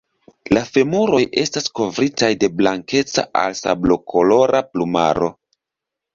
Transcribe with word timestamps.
La 0.57 0.61
femuroj 0.77 1.19
estas 1.41 1.69
kovritaj 1.79 2.31
de 2.45 2.49
blankeca 2.63 3.27
al 3.43 3.59
sablokolora 3.61 4.65
plumaro. 4.73 5.33